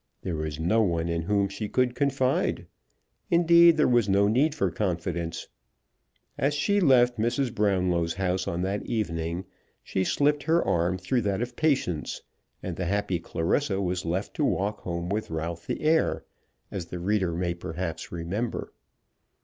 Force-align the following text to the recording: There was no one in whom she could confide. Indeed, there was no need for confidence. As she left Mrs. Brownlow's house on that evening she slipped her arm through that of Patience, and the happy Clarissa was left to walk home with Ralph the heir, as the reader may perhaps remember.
There 0.23 0.35
was 0.35 0.59
no 0.59 0.81
one 0.81 1.07
in 1.09 1.21
whom 1.21 1.47
she 1.47 1.69
could 1.69 1.93
confide. 1.93 2.65
Indeed, 3.29 3.77
there 3.77 3.87
was 3.87 4.09
no 4.09 4.27
need 4.27 4.55
for 4.55 4.71
confidence. 4.71 5.47
As 6.39 6.55
she 6.55 6.79
left 6.79 7.19
Mrs. 7.19 7.53
Brownlow's 7.53 8.15
house 8.15 8.47
on 8.47 8.63
that 8.63 8.83
evening 8.87 9.45
she 9.83 10.03
slipped 10.03 10.41
her 10.41 10.65
arm 10.65 10.97
through 10.97 11.21
that 11.21 11.43
of 11.43 11.55
Patience, 11.55 12.23
and 12.63 12.77
the 12.77 12.85
happy 12.85 13.19
Clarissa 13.19 13.79
was 13.79 14.03
left 14.03 14.33
to 14.37 14.43
walk 14.43 14.79
home 14.81 15.07
with 15.07 15.29
Ralph 15.29 15.67
the 15.67 15.81
heir, 15.81 16.25
as 16.71 16.87
the 16.87 16.97
reader 16.97 17.35
may 17.35 17.53
perhaps 17.53 18.11
remember. 18.11 18.73